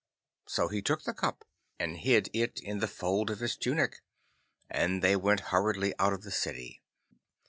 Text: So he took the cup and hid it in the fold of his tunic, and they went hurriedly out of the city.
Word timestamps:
So 0.47 0.67
he 0.69 0.81
took 0.81 1.03
the 1.03 1.13
cup 1.13 1.45
and 1.77 1.95
hid 1.95 2.31
it 2.33 2.59
in 2.59 2.79
the 2.79 2.87
fold 2.87 3.29
of 3.29 3.37
his 3.37 3.55
tunic, 3.55 4.01
and 4.67 5.03
they 5.03 5.15
went 5.15 5.51
hurriedly 5.53 5.93
out 5.99 6.11
of 6.13 6.23
the 6.23 6.31
city. 6.31 6.81